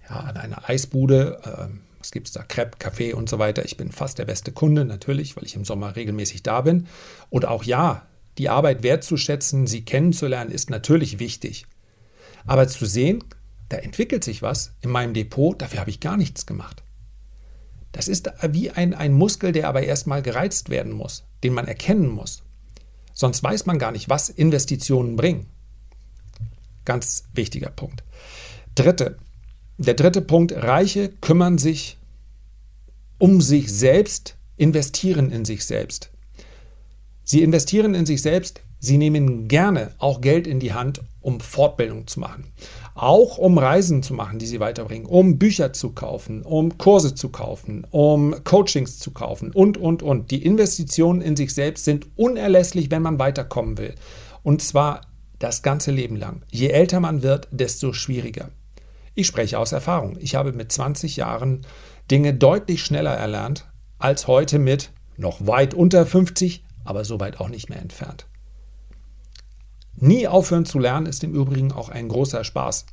ja, 0.07 0.19
an 0.19 0.37
einer 0.37 0.69
Eisbude. 0.69 1.41
Ähm, 1.45 1.81
was 1.97 2.11
gibt 2.11 2.27
es 2.27 2.33
da? 2.33 2.43
Crepe, 2.43 2.77
Kaffee 2.77 3.13
und 3.13 3.27
so 3.27 3.39
weiter. 3.39 3.65
Ich 3.65 3.75
bin 3.75 3.91
fast 3.91 4.19
der 4.19 4.25
beste 4.25 4.51
Kunde 4.51 4.85
natürlich, 4.85 5.35
weil 5.35 5.45
ich 5.45 5.55
im 5.55 5.65
Sommer 5.65 5.95
regelmäßig 5.95 6.43
da 6.43 6.61
bin. 6.61 6.85
Und 7.31 7.45
auch 7.45 7.63
ja, 7.63 8.05
die 8.37 8.49
Arbeit 8.49 8.83
wertzuschätzen, 8.83 9.65
sie 9.65 9.83
kennenzulernen, 9.83 10.51
ist 10.51 10.69
natürlich 10.69 11.17
wichtig. 11.17 11.65
Aber 12.45 12.67
zu 12.67 12.85
sehen, 12.85 13.23
da 13.69 13.77
entwickelt 13.77 14.23
sich 14.23 14.41
was 14.41 14.73
in 14.81 14.91
meinem 14.91 15.13
Depot, 15.13 15.59
dafür 15.59 15.79
habe 15.79 15.89
ich 15.89 15.99
gar 15.99 16.17
nichts 16.17 16.45
gemacht. 16.45 16.83
Das 17.91 18.07
ist 18.07 18.29
wie 18.49 18.71
ein, 18.71 18.93
ein 18.93 19.13
Muskel, 19.13 19.51
der 19.51 19.69
aber 19.69 19.83
erstmal 19.83 20.21
gereizt 20.21 20.69
werden 20.69 20.91
muss, 20.91 21.23
den 21.43 21.53
man 21.53 21.67
erkennen 21.67 22.09
muss. 22.09 22.43
Sonst 23.13 23.41
weiß 23.41 23.65
man 23.65 23.79
gar 23.79 23.91
nicht, 23.91 24.09
was 24.09 24.29
Investitionen 24.29 25.15
bringen. 25.15 25.45
Ganz 26.83 27.23
wichtiger 27.33 27.69
Punkt. 27.69 28.03
Dritte. 28.75 29.17
Der 29.77 29.93
dritte 29.93 30.21
Punkt, 30.21 30.51
Reiche 30.51 31.09
kümmern 31.09 31.57
sich 31.57 31.97
um 33.17 33.41
sich 33.41 33.71
selbst, 33.71 34.35
investieren 34.57 35.31
in 35.31 35.45
sich 35.45 35.65
selbst. 35.65 36.11
Sie 37.23 37.41
investieren 37.41 37.95
in 37.95 38.05
sich 38.05 38.21
selbst, 38.21 38.61
sie 38.85 38.97
nehmen 38.97 39.47
gerne 39.47 39.91
auch 39.97 40.21
Geld 40.21 40.47
in 40.47 40.59
die 40.59 40.73
Hand, 40.73 41.01
um 41.21 41.39
Fortbildung 41.39 42.07
zu 42.07 42.19
machen. 42.19 42.45
Auch 42.93 43.37
um 43.37 43.57
Reisen 43.57 44.03
zu 44.03 44.13
machen, 44.13 44.39
die 44.39 44.45
sie 44.45 44.59
weiterbringen, 44.59 45.05
um 45.05 45.37
Bücher 45.37 45.73
zu 45.73 45.91
kaufen, 45.91 46.43
um 46.43 46.77
Kurse 46.77 47.15
zu 47.15 47.29
kaufen, 47.29 47.85
um 47.91 48.35
Coachings 48.43 48.99
zu 48.99 49.11
kaufen 49.11 49.51
und, 49.51 49.77
und, 49.77 50.03
und. 50.03 50.31
Die 50.31 50.43
Investitionen 50.43 51.21
in 51.21 51.35
sich 51.35 51.53
selbst 51.53 51.85
sind 51.85 52.07
unerlässlich, 52.15 52.91
wenn 52.91 53.01
man 53.01 53.19
weiterkommen 53.19 53.77
will. 53.77 53.95
Und 54.43 54.61
zwar 54.61 55.01
das 55.39 55.61
ganze 55.61 55.91
Leben 55.91 56.15
lang. 56.15 56.43
Je 56.51 56.69
älter 56.69 56.99
man 56.99 57.23
wird, 57.23 57.47
desto 57.51 57.91
schwieriger. 57.91 58.49
Ich 59.15 59.27
spreche 59.27 59.59
aus 59.59 59.71
Erfahrung. 59.71 60.17
Ich 60.19 60.35
habe 60.35 60.53
mit 60.53 60.71
20 60.71 61.17
Jahren 61.17 61.65
Dinge 62.11 62.33
deutlich 62.33 62.83
schneller 62.83 63.13
erlernt 63.13 63.67
als 63.97 64.27
heute 64.27 64.59
mit 64.59 64.91
noch 65.17 65.47
weit 65.47 65.73
unter 65.73 66.05
50, 66.05 66.63
aber 66.83 67.05
so 67.05 67.19
weit 67.19 67.39
auch 67.39 67.49
nicht 67.49 67.69
mehr 67.69 67.81
entfernt. 67.81 68.27
Nie 69.97 70.27
aufhören 70.27 70.65
zu 70.65 70.79
lernen 70.79 71.05
ist 71.05 71.23
im 71.23 71.33
Übrigen 71.33 71.71
auch 71.71 71.89
ein 71.89 72.07
großer 72.07 72.43
Spaß. 72.43 72.85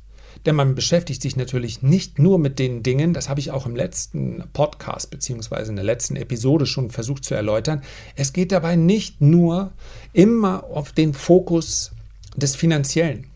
Denn 0.45 0.55
man 0.55 0.75
beschäftigt 0.75 1.21
sich 1.21 1.35
natürlich 1.35 1.81
nicht 1.81 2.19
nur 2.19 2.39
mit 2.39 2.59
den 2.59 2.83
Dingen, 2.83 3.13
das 3.13 3.29
habe 3.29 3.39
ich 3.39 3.51
auch 3.51 3.65
im 3.65 3.75
letzten 3.75 4.43
Podcast 4.51 5.11
bzw. 5.11 5.69
in 5.69 5.75
der 5.75 5.85
letzten 5.85 6.15
Episode 6.15 6.65
schon 6.65 6.89
versucht 6.89 7.23
zu 7.23 7.35
erläutern. 7.35 7.81
Es 8.15 8.33
geht 8.33 8.51
dabei 8.51 8.75
nicht 8.75 9.21
nur 9.21 9.73
immer 10.11 10.63
auf 10.65 10.91
den 10.91 11.13
Fokus 11.13 11.91
des 12.35 12.55
Finanziellen. 12.55 13.27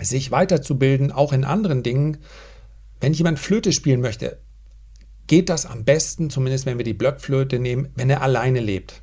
Sich 0.00 0.30
weiterzubilden, 0.30 1.10
auch 1.10 1.32
in 1.32 1.44
anderen 1.44 1.82
Dingen. 1.82 2.18
Wenn 3.00 3.12
jemand 3.12 3.38
Flöte 3.38 3.72
spielen 3.72 4.00
möchte, 4.00 4.38
geht 5.26 5.48
das 5.48 5.66
am 5.66 5.84
besten, 5.84 6.30
zumindest 6.30 6.66
wenn 6.66 6.78
wir 6.78 6.84
die 6.84 6.94
Blockflöte 6.94 7.58
nehmen, 7.58 7.88
wenn 7.96 8.08
er 8.08 8.22
alleine 8.22 8.60
lebt. 8.60 9.02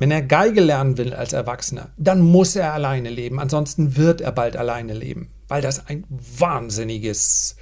Wenn 0.00 0.10
er 0.10 0.22
Geige 0.22 0.62
lernen 0.62 0.96
will 0.96 1.12
als 1.12 1.34
Erwachsener, 1.34 1.90
dann 1.98 2.22
muss 2.22 2.56
er 2.56 2.72
alleine 2.72 3.10
leben. 3.10 3.38
Ansonsten 3.38 3.98
wird 3.98 4.22
er 4.22 4.32
bald 4.32 4.56
alleine 4.56 4.94
leben, 4.94 5.28
weil 5.46 5.60
das 5.60 5.88
ein 5.88 6.06
wahnsinniges 6.08 7.56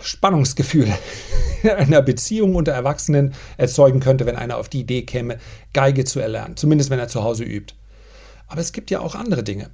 Spannungsgefühl 0.00 0.86
in 1.64 1.70
einer 1.70 2.00
Beziehung 2.00 2.54
unter 2.54 2.70
Erwachsenen 2.70 3.34
erzeugen 3.56 3.98
könnte, 3.98 4.24
wenn 4.24 4.36
einer 4.36 4.56
auf 4.56 4.68
die 4.68 4.82
Idee 4.82 5.02
käme, 5.02 5.38
Geige 5.72 6.04
zu 6.04 6.20
erlernen. 6.20 6.56
Zumindest 6.56 6.90
wenn 6.90 7.00
er 7.00 7.08
zu 7.08 7.24
Hause 7.24 7.42
übt. 7.42 7.74
Aber 8.46 8.60
es 8.60 8.70
gibt 8.70 8.92
ja 8.92 9.00
auch 9.00 9.16
andere 9.16 9.42
Dinge. 9.42 9.70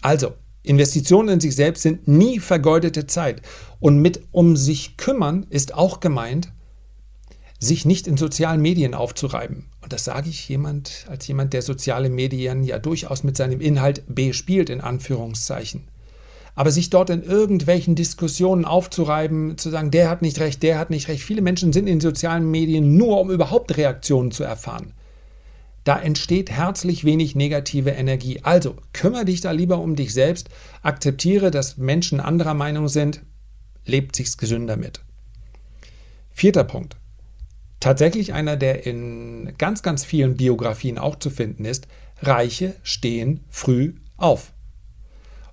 Also, 0.00 0.32
Investitionen 0.62 1.28
in 1.28 1.40
sich 1.40 1.54
selbst 1.54 1.82
sind 1.82 2.08
nie 2.08 2.38
vergeudete 2.38 3.06
Zeit. 3.06 3.42
Und 3.78 3.98
mit 3.98 4.22
um 4.32 4.56
sich 4.56 4.96
kümmern 4.96 5.44
ist 5.50 5.74
auch 5.74 6.00
gemeint, 6.00 6.50
sich 7.64 7.84
nicht 7.84 8.06
in 8.06 8.16
sozialen 8.16 8.60
Medien 8.60 8.94
aufzureiben. 8.94 9.66
Und 9.80 9.92
das 9.92 10.04
sage 10.04 10.28
ich 10.30 10.48
jemand 10.48 11.06
als 11.08 11.26
jemand, 11.26 11.52
der 11.52 11.62
soziale 11.62 12.08
Medien 12.08 12.64
ja 12.64 12.78
durchaus 12.78 13.24
mit 13.24 13.36
seinem 13.36 13.60
Inhalt 13.60 14.02
bespielt, 14.06 14.70
in 14.70 14.80
Anführungszeichen. 14.80 15.88
Aber 16.54 16.70
sich 16.70 16.90
dort 16.90 17.10
in 17.10 17.22
irgendwelchen 17.22 17.96
Diskussionen 17.96 18.64
aufzureiben, 18.64 19.58
zu 19.58 19.70
sagen, 19.70 19.90
der 19.90 20.08
hat 20.08 20.22
nicht 20.22 20.38
recht, 20.38 20.62
der 20.62 20.78
hat 20.78 20.90
nicht 20.90 21.08
recht. 21.08 21.24
Viele 21.24 21.42
Menschen 21.42 21.72
sind 21.72 21.88
in 21.88 22.00
sozialen 22.00 22.48
Medien 22.50 22.96
nur, 22.96 23.20
um 23.20 23.30
überhaupt 23.30 23.76
Reaktionen 23.76 24.30
zu 24.30 24.44
erfahren. 24.44 24.92
Da 25.82 25.98
entsteht 25.98 26.50
herzlich 26.50 27.04
wenig 27.04 27.34
negative 27.34 27.90
Energie. 27.90 28.40
Also 28.42 28.76
kümmere 28.92 29.26
dich 29.26 29.42
da 29.42 29.50
lieber 29.50 29.78
um 29.78 29.96
dich 29.96 30.14
selbst, 30.14 30.48
akzeptiere, 30.82 31.50
dass 31.50 31.76
Menschen 31.76 32.20
anderer 32.20 32.54
Meinung 32.54 32.88
sind, 32.88 33.22
lebt 33.84 34.16
sich's 34.16 34.38
gesünder 34.38 34.76
mit. 34.76 35.00
Vierter 36.30 36.64
Punkt. 36.64 36.96
Tatsächlich 37.84 38.32
einer, 38.32 38.56
der 38.56 38.86
in 38.86 39.52
ganz, 39.58 39.82
ganz 39.82 40.06
vielen 40.06 40.38
Biografien 40.38 40.96
auch 40.96 41.16
zu 41.16 41.28
finden 41.28 41.66
ist. 41.66 41.86
Reiche 42.22 42.76
stehen 42.82 43.40
früh 43.50 43.96
auf. 44.16 44.54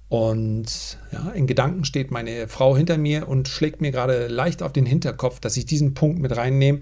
Und 0.08 0.98
ja, 1.12 1.32
in 1.32 1.46
Gedanken 1.46 1.84
steht 1.84 2.10
meine 2.10 2.48
Frau 2.48 2.78
hinter 2.78 2.98
mir 2.98 3.28
und 3.28 3.50
schlägt 3.50 3.82
mir 3.82 3.92
gerade 3.92 4.28
leicht 4.28 4.64
auf 4.64 4.72
den 4.72 4.86
Hinterkopf, 4.86 5.42
dass 5.42 5.58
ich 5.58 5.66
diesen 5.66 5.94
Punkt 5.94 6.20
mit 6.20 6.34
reinnehme. 6.38 6.80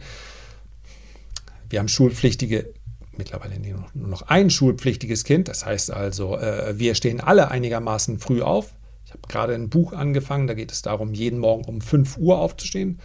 Wir 1.67 1.79
haben 1.79 1.87
schulpflichtige 1.87 2.71
mittlerweile 3.17 3.59
nur 3.59 4.07
noch 4.07 4.21
ein 4.27 4.51
schulpflichtiges 4.51 5.23
Kind. 5.23 5.47
Das 5.47 5.65
heißt 5.65 5.89
also, 5.89 6.37
äh, 6.37 6.77
wir 6.77 6.93
stehen 6.93 7.21
alle 7.21 7.49
einigermaßen 7.49 8.19
früh 8.19 8.43
auf. 8.43 8.75
Ich 9.03 9.13
habe 9.13 9.27
gerade 9.27 9.55
ein 9.55 9.71
Buch 9.71 9.93
angefangen, 9.93 10.45
da 10.45 10.53
geht 10.53 10.71
es 10.71 10.83
darum, 10.83 11.15
jeden 11.15 11.39
Morgen 11.39 11.65
um 11.65 11.81
5 11.81 12.19
Uhr 12.19 12.37
aufzustehen. 12.37 12.99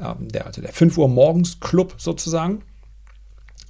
Ähm, 0.00 0.28
der, 0.28 0.46
also 0.46 0.60
der 0.60 0.72
5 0.72 0.98
Uhr 0.98 1.08
morgens 1.08 1.60
Club 1.60 1.94
sozusagen. 1.98 2.62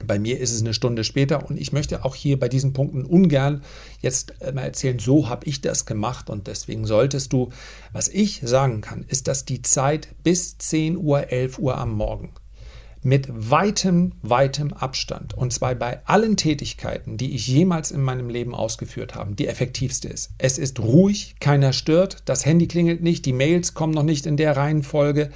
Bei 0.04 0.20
mir 0.20 0.38
ist 0.38 0.52
es 0.52 0.60
eine 0.60 0.74
Stunde 0.74 1.02
später 1.02 1.48
und 1.50 1.58
ich 1.58 1.72
möchte 1.72 2.04
auch 2.04 2.14
hier 2.14 2.38
bei 2.38 2.48
diesen 2.48 2.72
Punkten 2.72 3.04
ungern 3.04 3.62
jetzt 4.00 4.32
mal 4.54 4.62
erzählen, 4.62 5.00
so 5.00 5.28
habe 5.28 5.46
ich 5.46 5.60
das 5.60 5.86
gemacht 5.86 6.30
und 6.30 6.46
deswegen 6.46 6.86
solltest 6.86 7.32
du, 7.32 7.50
was 7.92 8.06
ich 8.06 8.40
sagen 8.44 8.80
kann, 8.80 9.04
ist, 9.08 9.26
dass 9.26 9.44
die 9.44 9.62
Zeit 9.62 10.14
bis 10.22 10.56
10 10.56 10.96
Uhr, 10.96 11.32
11 11.32 11.58
Uhr 11.58 11.76
am 11.76 11.94
Morgen 11.94 12.32
mit 13.02 13.28
weitem, 13.30 14.12
weitem 14.22 14.72
Abstand, 14.72 15.34
und 15.34 15.52
zwar 15.52 15.74
bei 15.74 16.04
allen 16.06 16.36
Tätigkeiten, 16.36 17.16
die 17.16 17.34
ich 17.34 17.46
jemals 17.46 17.90
in 17.90 18.02
meinem 18.02 18.28
Leben 18.28 18.54
ausgeführt 18.54 19.14
habe, 19.14 19.34
die 19.34 19.46
effektivste 19.46 20.08
ist. 20.08 20.30
Es 20.38 20.58
ist 20.58 20.80
ruhig, 20.80 21.36
keiner 21.40 21.72
stört, 21.72 22.22
das 22.24 22.44
Handy 22.44 22.66
klingelt 22.66 23.02
nicht, 23.02 23.24
die 23.26 23.32
Mails 23.32 23.74
kommen 23.74 23.94
noch 23.94 24.02
nicht 24.02 24.26
in 24.26 24.36
der 24.36 24.56
Reihenfolge. 24.56 25.30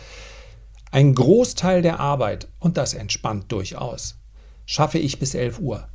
Ein 0.93 1.15
Großteil 1.15 1.81
der 1.81 2.01
Arbeit, 2.01 2.49
und 2.59 2.77
das 2.77 2.93
entspannt 2.93 3.51
durchaus, 3.51 4.17
schaffe 4.67 4.99
ich 4.99 5.19
bis 5.19 5.35
11 5.35 5.59
Uhr. 5.59 5.89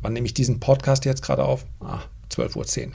Wann 0.00 0.12
nehme 0.12 0.26
ich 0.26 0.34
diesen 0.34 0.60
Podcast 0.60 1.04
jetzt 1.04 1.22
gerade 1.22 1.44
auf? 1.44 1.66
Ah, 1.80 2.02
12.10 2.30 2.86
Uhr. 2.86 2.92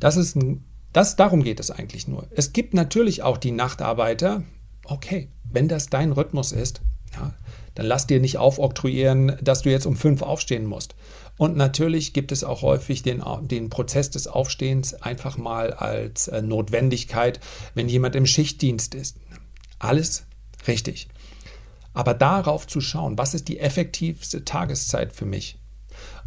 Das 0.00 0.18
ist 0.18 0.36
ein, 0.36 0.64
das, 0.92 1.16
darum 1.16 1.42
geht 1.42 1.60
es 1.60 1.70
eigentlich 1.70 2.06
nur. 2.06 2.26
Es 2.32 2.52
gibt 2.52 2.74
natürlich 2.74 3.22
auch 3.22 3.38
die 3.38 3.52
Nachtarbeiter, 3.52 4.42
okay, 4.84 5.30
wenn 5.50 5.66
das 5.66 5.86
dein 5.86 6.12
Rhythmus 6.12 6.52
ist, 6.52 6.82
ja, 7.14 7.32
dann 7.74 7.86
lass 7.86 8.06
dir 8.06 8.20
nicht 8.20 8.36
aufoktroyieren, 8.36 9.38
dass 9.40 9.62
du 9.62 9.70
jetzt 9.70 9.86
um 9.86 9.96
fünf 9.96 10.20
aufstehen 10.20 10.66
musst. 10.66 10.94
Und 11.38 11.56
natürlich 11.56 12.12
gibt 12.12 12.32
es 12.32 12.44
auch 12.44 12.60
häufig 12.60 13.02
den, 13.02 13.22
den 13.42 13.70
Prozess 13.70 14.10
des 14.10 14.26
Aufstehens 14.26 14.92
einfach 14.92 15.38
mal 15.38 15.72
als 15.72 16.28
äh, 16.28 16.42
Notwendigkeit, 16.42 17.40
wenn 17.74 17.88
jemand 17.88 18.14
im 18.14 18.26
Schichtdienst 18.26 18.94
ist. 18.94 19.16
Alles 19.84 20.26
richtig. 20.66 21.08
Aber 21.92 22.14
darauf 22.14 22.66
zu 22.66 22.80
schauen, 22.80 23.18
was 23.18 23.34
ist 23.34 23.48
die 23.48 23.60
effektivste 23.60 24.44
Tageszeit 24.44 25.12
für 25.12 25.26
mich? 25.26 25.58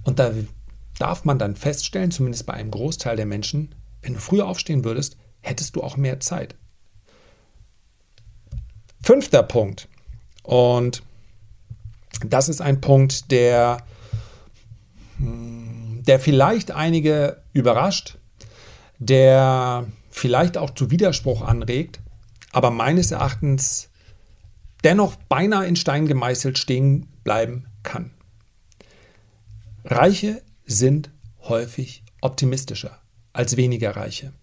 Und 0.03 0.19
da 0.19 0.31
darf 0.99 1.25
man 1.25 1.39
dann 1.39 1.55
feststellen, 1.55 2.11
zumindest 2.11 2.45
bei 2.45 2.53
einem 2.53 2.71
Großteil 2.71 3.15
der 3.15 3.25
Menschen, 3.25 3.75
wenn 4.01 4.13
du 4.13 4.19
früher 4.19 4.47
aufstehen 4.47 4.83
würdest, 4.83 5.17
hättest 5.41 5.75
du 5.75 5.83
auch 5.83 5.97
mehr 5.97 6.19
Zeit. 6.19 6.55
Fünfter 9.01 9.43
Punkt. 9.43 9.87
Und 10.43 11.01
das 12.25 12.49
ist 12.49 12.61
ein 12.61 12.79
Punkt, 12.79 13.31
der, 13.31 13.79
hm, 15.17 16.03
der 16.05 16.19
vielleicht 16.19 16.71
einige 16.71 17.41
überrascht, 17.53 18.17
der 18.99 19.87
vielleicht 20.09 20.57
auch 20.57 20.69
zu 20.69 20.89
Widerspruch 20.91 21.41
anregt, 21.41 21.99
aber 22.57 22.71
meines 22.71 23.11
Erachtens 23.11 23.91
dennoch 24.83 25.15
beinahe 25.15 25.67
in 25.67 25.75
Stein 25.75 26.07
gemeißelt 26.07 26.57
stehen 26.57 27.05
bleiben 27.23 27.67
kann. 27.83 28.09
Reiche 29.85 30.41
sind 30.65 31.11
häufig 31.41 32.03
optimistischer 32.19 32.99
als 33.31 33.57
weniger 33.57 33.95
Reiche. 33.95 34.33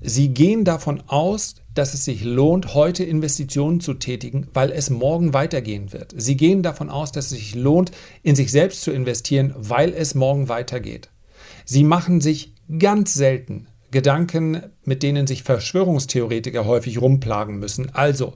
Sie 0.00 0.28
gehen 0.28 0.64
davon 0.64 1.02
aus, 1.08 1.56
dass 1.74 1.92
es 1.92 2.04
sich 2.04 2.22
lohnt, 2.22 2.74
heute 2.74 3.02
Investitionen 3.02 3.80
zu 3.80 3.94
tätigen, 3.94 4.46
weil 4.54 4.70
es 4.70 4.88
morgen 4.88 5.34
weitergehen 5.34 5.92
wird. 5.92 6.14
Sie 6.16 6.36
gehen 6.36 6.62
davon 6.62 6.88
aus, 6.88 7.10
dass 7.10 7.32
es 7.32 7.38
sich 7.38 7.56
lohnt, 7.56 7.90
in 8.22 8.36
sich 8.36 8.52
selbst 8.52 8.82
zu 8.82 8.92
investieren, 8.92 9.52
weil 9.56 9.92
es 9.92 10.14
morgen 10.14 10.48
weitergeht. 10.48 11.10
Sie 11.64 11.82
machen 11.82 12.20
sich 12.20 12.54
ganz 12.78 13.12
selten 13.14 13.66
Gedanken, 13.96 14.62
mit 14.84 15.02
denen 15.02 15.26
sich 15.26 15.42
Verschwörungstheoretiker 15.42 16.66
häufig 16.66 17.00
rumplagen 17.00 17.58
müssen. 17.58 17.94
Also, 17.94 18.34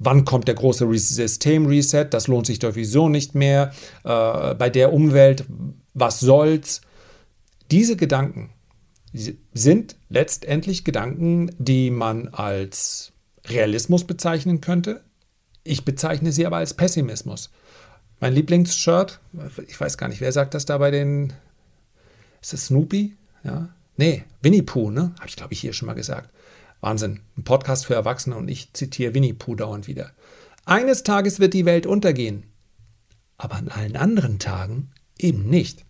wann 0.00 0.24
kommt 0.24 0.48
der 0.48 0.56
große 0.56 0.84
System-Reset? 0.92 2.06
Das 2.10 2.26
lohnt 2.26 2.46
sich 2.46 2.58
sowieso 2.60 3.08
nicht 3.08 3.36
mehr. 3.36 3.72
Äh, 4.02 4.56
bei 4.56 4.68
der 4.68 4.92
Umwelt, 4.92 5.44
was 5.94 6.18
soll's? 6.18 6.80
Diese 7.70 7.94
Gedanken 7.94 8.50
sind 9.12 9.94
letztendlich 10.08 10.82
Gedanken, 10.82 11.54
die 11.58 11.92
man 11.92 12.26
als 12.26 13.12
Realismus 13.46 14.04
bezeichnen 14.04 14.60
könnte. 14.60 15.04
Ich 15.62 15.84
bezeichne 15.84 16.32
sie 16.32 16.46
aber 16.46 16.56
als 16.56 16.74
Pessimismus. 16.74 17.50
Mein 18.18 18.32
Lieblingsshirt, 18.32 19.20
ich 19.68 19.80
weiß 19.80 19.98
gar 19.98 20.08
nicht, 20.08 20.20
wer 20.20 20.32
sagt 20.32 20.54
das 20.54 20.66
da 20.66 20.78
bei 20.78 20.90
den. 20.90 21.32
Ist 22.42 22.54
es 22.54 22.66
Snoopy? 22.66 23.14
Ja? 23.44 23.68
Nee, 23.96 24.24
Winnie 24.42 24.62
Pooh, 24.62 24.90
ne? 24.90 25.14
Habe 25.18 25.28
ich, 25.28 25.36
glaube 25.36 25.52
ich, 25.52 25.60
hier 25.60 25.72
schon 25.72 25.86
mal 25.86 25.94
gesagt. 25.94 26.30
Wahnsinn. 26.80 27.20
Ein 27.36 27.44
Podcast 27.44 27.86
für 27.86 27.94
Erwachsene 27.94 28.36
und 28.36 28.48
ich 28.48 28.72
zitiere 28.72 29.14
Winnie 29.14 29.34
Pooh 29.34 29.54
dauernd 29.54 29.86
wieder. 29.86 30.12
Eines 30.64 31.02
Tages 31.02 31.40
wird 31.40 31.54
die 31.54 31.66
Welt 31.66 31.86
untergehen. 31.86 32.46
Aber 33.36 33.56
an 33.56 33.68
allen 33.68 33.96
anderen 33.96 34.38
Tagen 34.38 34.90
eben 35.18 35.48
nicht. 35.48 35.84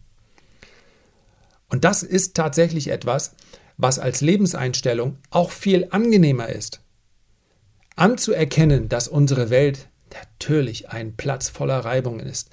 Und 1.69 1.85
das 1.85 2.03
ist 2.03 2.35
tatsächlich 2.35 2.89
etwas, 2.89 3.35
was 3.77 3.99
als 3.99 4.21
Lebenseinstellung 4.21 5.19
auch 5.31 5.51
viel 5.51 5.89
angenehmer 5.91 6.49
ist. 6.49 6.81
Anzuerkennen, 7.97 8.89
dass 8.89 9.09
unsere 9.09 9.51
Welt 9.51 9.89
natürlich 10.13 10.91
ein 10.91 11.17
Platz 11.17 11.49
voller 11.49 11.79
Reibungen 11.79 12.21
ist, 12.21 12.51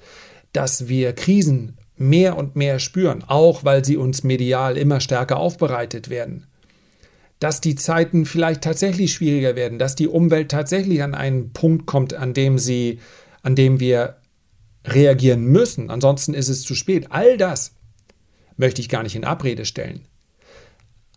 dass 0.52 0.88
wir 0.88 1.12
Krisen 1.12 1.78
mehr 2.00 2.36
und 2.36 2.56
mehr 2.56 2.78
spüren, 2.78 3.24
auch 3.26 3.64
weil 3.64 3.84
sie 3.84 3.96
uns 3.96 4.24
medial 4.24 4.76
immer 4.76 5.00
stärker 5.00 5.38
aufbereitet 5.38 6.08
werden, 6.10 6.46
dass 7.38 7.60
die 7.60 7.74
Zeiten 7.74 8.26
vielleicht 8.26 8.62
tatsächlich 8.62 9.12
schwieriger 9.12 9.56
werden, 9.56 9.78
dass 9.78 9.94
die 9.94 10.08
Umwelt 10.08 10.50
tatsächlich 10.50 11.02
an 11.02 11.14
einen 11.14 11.52
Punkt 11.52 11.86
kommt, 11.86 12.14
an 12.14 12.34
dem 12.34 12.58
sie, 12.58 13.00
an 13.42 13.54
dem 13.54 13.80
wir 13.80 14.16
reagieren 14.84 15.44
müssen, 15.44 15.90
ansonsten 15.90 16.34
ist 16.34 16.48
es 16.48 16.62
zu 16.62 16.74
spät. 16.74 17.08
All 17.10 17.36
das 17.36 17.72
möchte 18.56 18.80
ich 18.80 18.88
gar 18.88 19.02
nicht 19.02 19.16
in 19.16 19.24
Abrede 19.24 19.64
stellen. 19.64 20.02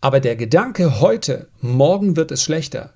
Aber 0.00 0.20
der 0.20 0.36
Gedanke 0.36 1.00
heute, 1.00 1.48
morgen 1.60 2.16
wird 2.16 2.32
es 2.32 2.42
schlechter, 2.42 2.92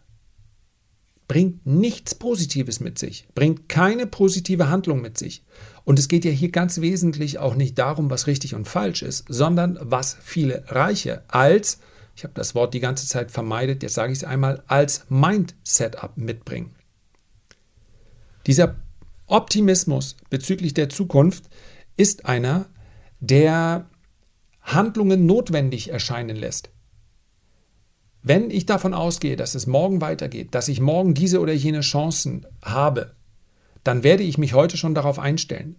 bringt 1.29 1.67
nichts 1.67 2.15
Positives 2.15 2.81
mit 2.81 2.99
sich, 2.99 3.27
bringt 3.35 3.69
keine 3.69 4.07
positive 4.07 4.69
Handlung 4.69 5.01
mit 5.01 5.19
sich. 5.19 5.43
Und 5.85 5.99
es 5.99 6.09
geht 6.09 6.25
ja 6.25 6.31
hier 6.31 6.51
ganz 6.51 6.81
wesentlich 6.81 7.39
auch 7.39 7.55
nicht 7.55 7.79
darum, 7.79 8.11
was 8.11 8.27
richtig 8.27 8.55
und 8.55 8.67
falsch 8.67 9.03
ist, 9.03 9.25
sondern 9.29 9.79
was 9.81 10.17
viele 10.23 10.65
Reiche 10.69 11.25
als, 11.29 11.81
ich 12.15 12.25
habe 12.25 12.35
das 12.35 12.55
Wort 12.55 12.75
die 12.75 12.81
ganze 12.81 13.07
Zeit 13.07 13.31
vermeidet, 13.31 13.83
jetzt 13.83 13.95
sage 13.95 14.13
ich 14.13 14.19
es 14.19 14.25
einmal, 14.25 14.63
als 14.67 15.07
Mind-Setup 15.09 16.17
mitbringen. 16.17 16.75
Dieser 18.47 18.77
Optimismus 19.27 20.17
bezüglich 20.31 20.75
der 20.75 20.89
Zukunft 20.89 21.45
ist 21.97 22.27
einer, 22.27 22.67
der 23.21 23.89
Handlungen 24.63 25.27
notwendig 25.27 25.91
erscheinen 25.91 26.37
lässt. 26.37 26.71
Wenn 28.29 28.51
ich 28.51 28.67
davon 28.67 28.93
ausgehe, 28.93 29.37
dass 29.37 29.55
es 29.55 29.69
morgen 29.69 30.01
weitergeht, 30.01 30.49
dass 30.51 30.67
ich 30.67 30.81
morgen 30.81 31.15
diese 31.15 31.39
oder 31.39 31.53
jene 31.53 31.83
Chancen 31.83 32.45
habe, 32.61 33.15
dann 33.85 34.03
werde 34.03 34.25
ich 34.25 34.37
mich 34.37 34.53
heute 34.53 34.77
schon 34.77 34.97
darauf 34.97 35.21
einstellen. 35.21 35.77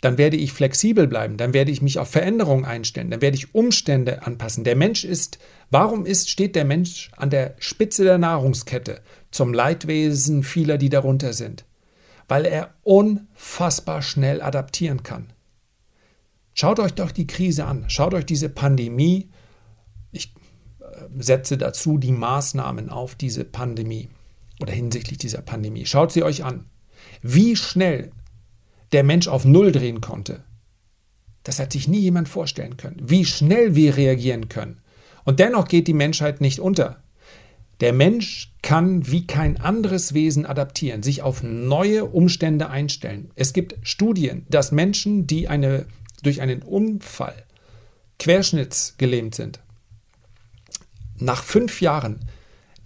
Dann 0.00 0.18
werde 0.18 0.36
ich 0.36 0.52
flexibel 0.52 1.08
bleiben, 1.08 1.36
dann 1.36 1.52
werde 1.52 1.72
ich 1.72 1.82
mich 1.82 1.98
auf 1.98 2.08
Veränderungen 2.08 2.64
einstellen, 2.64 3.10
dann 3.10 3.22
werde 3.22 3.36
ich 3.36 3.56
Umstände 3.56 4.24
anpassen. 4.24 4.62
Der 4.62 4.76
Mensch 4.76 5.02
ist, 5.02 5.40
warum 5.68 6.06
ist, 6.06 6.30
steht 6.30 6.54
der 6.54 6.64
Mensch 6.64 7.10
an 7.16 7.30
der 7.30 7.56
Spitze 7.58 8.04
der 8.04 8.18
Nahrungskette 8.18 9.00
zum 9.32 9.52
Leidwesen 9.52 10.44
vieler, 10.44 10.78
die 10.78 10.90
darunter 10.90 11.32
sind? 11.32 11.64
Weil 12.28 12.44
er 12.44 12.74
unfassbar 12.84 14.00
schnell 14.00 14.42
adaptieren 14.42 15.02
kann. 15.02 15.32
Schaut 16.54 16.78
euch 16.78 16.94
doch 16.94 17.10
die 17.10 17.26
Krise 17.26 17.64
an, 17.64 17.86
schaut 17.88 18.14
euch 18.14 18.26
diese 18.26 18.48
Pandemie 18.48 19.28
setze 21.18 21.58
dazu 21.58 21.98
die 21.98 22.12
Maßnahmen 22.12 22.90
auf 22.90 23.14
diese 23.14 23.44
Pandemie 23.44 24.08
oder 24.60 24.72
hinsichtlich 24.72 25.18
dieser 25.18 25.42
Pandemie. 25.42 25.86
Schaut 25.86 26.12
sie 26.12 26.22
euch 26.22 26.44
an. 26.44 26.66
Wie 27.22 27.56
schnell 27.56 28.10
der 28.92 29.04
Mensch 29.04 29.28
auf 29.28 29.44
Null 29.44 29.72
drehen 29.72 30.00
konnte, 30.00 30.44
das 31.42 31.58
hat 31.58 31.72
sich 31.72 31.86
nie 31.86 32.00
jemand 32.00 32.28
vorstellen 32.28 32.76
können. 32.76 32.96
Wie 33.00 33.24
schnell 33.24 33.74
wir 33.74 33.96
reagieren 33.96 34.48
können. 34.48 34.80
Und 35.24 35.38
dennoch 35.38 35.68
geht 35.68 35.86
die 35.86 35.94
Menschheit 35.94 36.40
nicht 36.40 36.60
unter. 36.60 37.02
Der 37.80 37.92
Mensch 37.92 38.54
kann 38.62 39.06
wie 39.10 39.26
kein 39.26 39.60
anderes 39.60 40.14
Wesen 40.14 40.46
adaptieren, 40.46 41.02
sich 41.02 41.22
auf 41.22 41.42
neue 41.42 42.06
Umstände 42.06 42.70
einstellen. 42.70 43.30
Es 43.34 43.52
gibt 43.52 43.76
Studien, 43.82 44.46
dass 44.48 44.72
Menschen, 44.72 45.26
die 45.26 45.46
eine, 45.46 45.86
durch 46.22 46.40
einen 46.40 46.62
Unfall 46.62 47.44
querschnittsgelähmt 48.18 49.34
sind, 49.34 49.60
nach 51.18 51.42
fünf 51.42 51.80
Jahren 51.80 52.20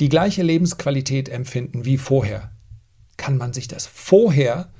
die 0.01 0.09
gleiche 0.09 0.43
Lebensqualität 0.43 1.29
empfinden 1.29 1.85
wie 1.85 1.99
vorher. 1.99 2.51
Kann 3.17 3.37
man 3.37 3.53
sich 3.53 3.69
das 3.69 3.87
vorher 3.87 4.71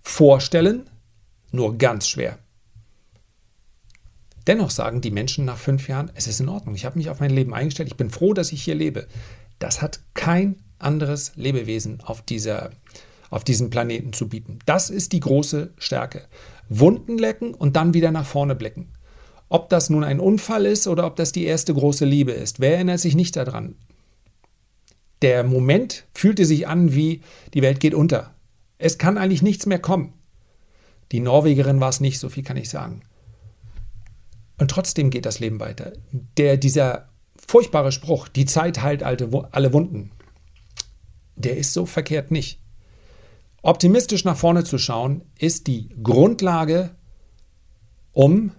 vorstellen? 0.00 0.88
Nur 1.50 1.78
ganz 1.78 2.08
schwer. 2.08 2.38
Dennoch 4.46 4.70
sagen 4.70 5.00
die 5.00 5.10
Menschen 5.10 5.44
nach 5.44 5.58
fünf 5.58 5.88
Jahren, 5.88 6.10
es 6.14 6.26
ist 6.26 6.40
in 6.40 6.48
Ordnung, 6.48 6.74
ich 6.74 6.86
habe 6.86 6.96
mich 6.96 7.10
auf 7.10 7.20
mein 7.20 7.30
Leben 7.30 7.52
eingestellt, 7.52 7.88
ich 7.88 7.96
bin 7.96 8.08
froh, 8.08 8.32
dass 8.32 8.52
ich 8.52 8.62
hier 8.62 8.74
lebe. 8.74 9.06
Das 9.58 9.82
hat 9.82 10.00
kein 10.14 10.56
anderes 10.78 11.32
Lebewesen 11.34 12.00
auf, 12.02 12.22
dieser, 12.22 12.70
auf 13.28 13.44
diesem 13.44 13.68
Planeten 13.68 14.12
zu 14.12 14.28
bieten. 14.28 14.60
Das 14.64 14.88
ist 14.88 15.12
die 15.12 15.20
große 15.20 15.72
Stärke. 15.76 16.24
Wunden 16.68 17.18
lecken 17.18 17.52
und 17.52 17.76
dann 17.76 17.94
wieder 17.94 18.10
nach 18.10 18.24
vorne 18.24 18.54
blicken. 18.54 18.88
Ob 19.48 19.68
das 19.70 19.90
nun 19.90 20.04
ein 20.04 20.20
Unfall 20.20 20.66
ist 20.66 20.86
oder 20.86 21.06
ob 21.06 21.16
das 21.16 21.32
die 21.32 21.44
erste 21.44 21.72
große 21.72 22.04
Liebe 22.04 22.32
ist, 22.32 22.60
wer 22.60 22.74
erinnert 22.74 23.00
sich 23.00 23.14
nicht 23.14 23.36
daran? 23.36 23.76
Der 25.22 25.42
Moment 25.42 26.04
fühlte 26.14 26.44
sich 26.44 26.68
an 26.68 26.94
wie 26.94 27.22
die 27.54 27.62
Welt 27.62 27.80
geht 27.80 27.94
unter. 27.94 28.34
Es 28.76 28.98
kann 28.98 29.18
eigentlich 29.18 29.42
nichts 29.42 29.66
mehr 29.66 29.80
kommen. 29.80 30.12
Die 31.10 31.20
Norwegerin 31.20 31.80
war 31.80 31.88
es 31.88 32.00
nicht, 32.00 32.18
so 32.18 32.28
viel 32.28 32.44
kann 32.44 32.56
ich 32.56 32.68
sagen. 32.68 33.02
Und 34.58 34.70
trotzdem 34.70 35.10
geht 35.10 35.24
das 35.24 35.40
Leben 35.40 35.60
weiter. 35.60 35.92
Der, 36.36 36.56
dieser 36.56 37.08
furchtbare 37.36 37.92
Spruch, 37.92 38.28
die 38.28 38.44
Zeit 38.44 38.82
heilt 38.82 39.02
alte, 39.02 39.30
alle 39.52 39.72
Wunden, 39.72 40.10
der 41.36 41.56
ist 41.56 41.72
so 41.72 41.86
verkehrt 41.86 42.30
nicht. 42.30 42.60
Optimistisch 43.62 44.24
nach 44.24 44.36
vorne 44.36 44.64
zu 44.64 44.78
schauen, 44.78 45.22
ist 45.38 45.66
die 45.66 45.88
Grundlage, 46.02 46.90
um 48.12 48.52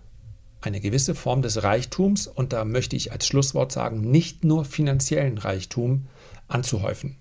eine 0.62 0.82
gewisse 0.82 1.16
Form 1.16 1.42
des 1.42 1.64
Reichtums, 1.64 2.28
und 2.28 2.54
da 2.54 2.66
möchte 2.66 2.96
ich 2.96 3.12
als 3.12 3.28
Schlusswort 3.28 3.72
sagen, 3.72 4.02
nicht 4.02 4.44
nur 4.44 4.66
finanziellen 4.66 5.38
Reichtum 5.38 6.08
anzuhäufen. 6.48 7.18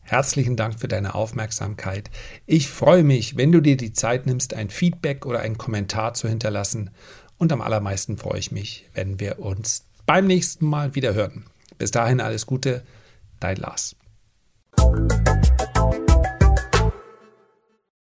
Herzlichen 0.00 0.56
Dank 0.56 0.80
für 0.80 0.88
deine 0.88 1.14
Aufmerksamkeit. 1.14 2.10
Ich 2.46 2.68
freue 2.68 3.04
mich, 3.04 3.36
wenn 3.36 3.52
du 3.52 3.60
dir 3.60 3.76
die 3.76 3.92
Zeit 3.92 4.24
nimmst, 4.24 4.54
ein 4.54 4.70
Feedback 4.70 5.26
oder 5.26 5.40
einen 5.40 5.58
Kommentar 5.58 6.14
zu 6.14 6.28
hinterlassen. 6.28 6.90
Und 7.36 7.52
am 7.52 7.60
allermeisten 7.60 8.16
freue 8.16 8.38
ich 8.38 8.50
mich, 8.50 8.88
wenn 8.94 9.20
wir 9.20 9.38
uns 9.38 9.84
beim 10.06 10.26
nächsten 10.26 10.64
Mal 10.64 10.94
wieder 10.94 11.12
hören. 11.12 11.44
Bis 11.76 11.90
dahin 11.90 12.20
alles 12.20 12.46
Gute, 12.46 12.82
dein 13.38 13.58
Lars. 13.58 13.96